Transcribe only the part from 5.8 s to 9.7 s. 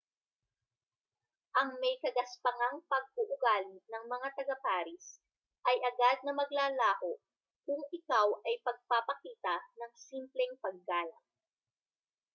agad na maglalaho kung ikaw ay pagpapakita